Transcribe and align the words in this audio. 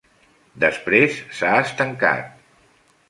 Després 0.63 1.19
s'ha 1.41 1.51
estancat. 1.67 2.35